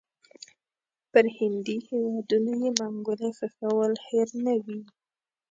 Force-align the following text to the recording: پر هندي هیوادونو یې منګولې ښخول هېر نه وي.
پر 1.11 1.25
هندي 1.37 1.77
هیوادونو 1.87 2.51
یې 2.61 2.69
منګولې 2.79 3.29
ښخول 3.37 3.93
هېر 4.07 4.29
نه 4.45 4.53
وي. 4.63 4.79